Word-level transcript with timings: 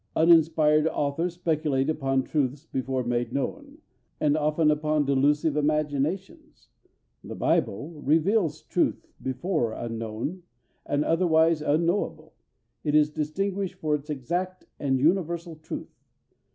Uninspired 0.15 0.87
authors 0.87 1.35
speculate 1.35 1.87
upon 1.87 2.23
truths 2.23 2.65
before 2.65 3.03
made 3.03 3.31
known, 3.31 3.77
and 4.19 4.35
often 4.35 4.71
upon 4.71 5.05
delusive 5.05 5.55
imaginations; 5.55 6.69
the 7.23 7.35
Bible 7.35 7.91
reveals 8.01 8.63
truths 8.63 9.13
before 9.21 9.73
unknown, 9.73 10.41
and 10.87 11.05
otherwise 11.05 11.61
unknowable. 11.61 12.33
It 12.83 12.95
is 12.95 13.11
distinguished 13.11 13.75
for 13.75 13.93
its 13.93 14.09
exact 14.09 14.65
and 14.79 14.97
universal 14.99 15.57
truth. 15.57 15.93